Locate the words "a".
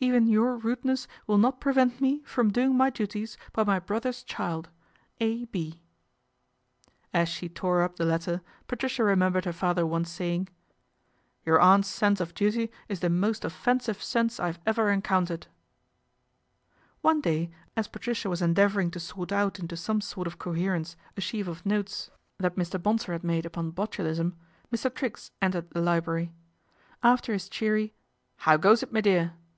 5.18-5.46, 21.16-21.22